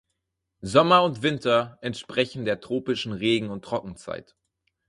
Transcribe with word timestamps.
Sommer 0.63 1.03
und 1.03 1.21
Winter 1.21 1.77
entsprechen 1.83 2.43
der 2.43 2.59
tropischen 2.59 3.13
Regen- 3.13 3.51
und 3.51 3.63
Trockenzeit. 3.63 4.35